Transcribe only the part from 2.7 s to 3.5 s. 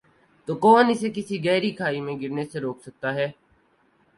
سکتا ہے۔